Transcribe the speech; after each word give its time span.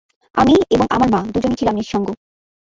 আমি 0.35 0.55
এবং 0.69 0.85
আমার 0.91 1.09
মা, 1.09 1.19
আমরা 1.19 1.33
দুজনই 1.35 1.57
ছিলাম 1.59 1.75
নিঃসঙ্গ। 1.75 2.07